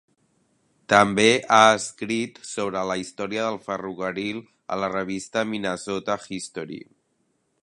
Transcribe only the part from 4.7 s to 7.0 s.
a la revista Minnesota History.